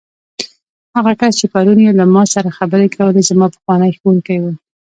[0.95, 4.43] هغه کس چې پرون یې له ما سره خبرې کولې، زما پخوانی ښوونکی و.